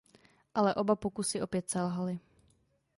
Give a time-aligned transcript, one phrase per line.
[0.55, 2.19] Ale oba pokusy opět selhaly.